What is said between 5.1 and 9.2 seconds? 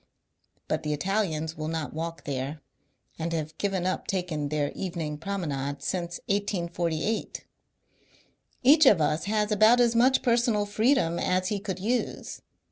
promenade since 1848. E^h of